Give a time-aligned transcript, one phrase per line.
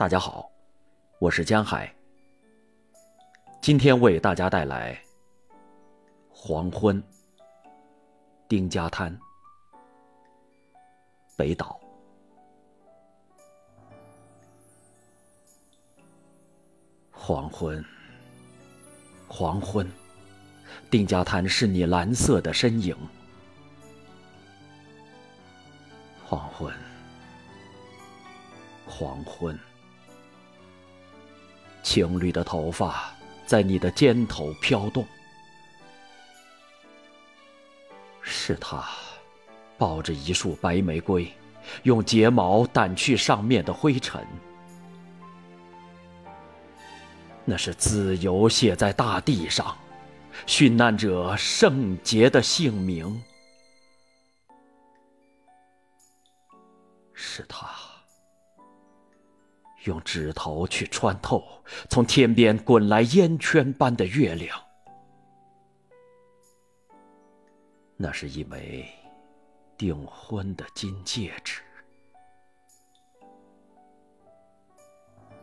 [0.00, 0.50] 大家好，
[1.18, 1.94] 我是江海。
[3.60, 4.94] 今天为大家带来
[6.30, 6.96] 《黄昏》。
[8.48, 9.14] 丁家滩，
[11.36, 11.78] 北岛。
[17.10, 17.84] 黄昏，
[19.28, 19.86] 黄昏，
[20.90, 22.96] 丁家滩是你蓝色的身影。
[26.24, 26.72] 黄昏，
[28.86, 29.54] 黄昏。
[31.90, 33.12] 情侣的头发
[33.44, 35.04] 在你的肩头飘动，
[38.22, 38.88] 是他
[39.76, 41.28] 抱着一束白玫瑰，
[41.82, 44.24] 用睫毛掸去上面的灰尘。
[47.44, 49.76] 那是自由写在大地上，
[50.46, 53.20] 殉难者圣洁的姓名。
[57.12, 57.68] 是他。
[59.84, 61.42] 用指头去穿透
[61.88, 64.60] 从天边滚来烟圈般的月亮，
[67.96, 68.88] 那是一枚
[69.78, 71.62] 订婚的金戒指。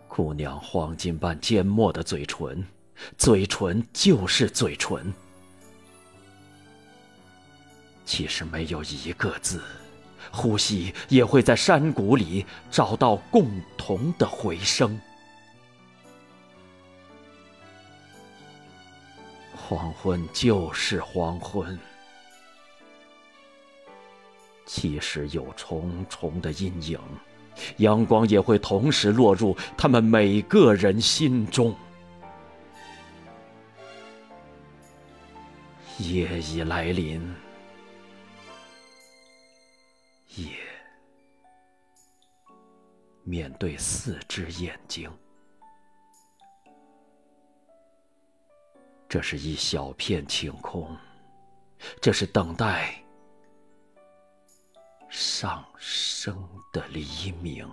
[0.07, 2.65] 姑娘黄金般缄默的嘴唇，
[3.17, 5.13] 嘴唇就是嘴唇，
[8.05, 9.61] 其实没有一个字。
[10.31, 14.99] 呼吸也会在山谷里找到共同的回声。
[19.55, 21.77] 黄昏就是黄昏，
[24.65, 26.99] 其实有重重的阴影，
[27.77, 31.75] 阳光也会同时落入他们每个人心中。
[35.99, 37.46] 夜已来临。
[40.37, 40.55] 夜，
[43.23, 45.11] 面对四只眼睛，
[49.09, 50.95] 这是一小片晴空，
[52.01, 53.03] 这是等待
[55.09, 57.67] 上升的黎明。